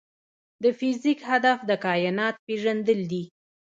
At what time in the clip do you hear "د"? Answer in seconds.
0.63-0.65, 1.69-1.71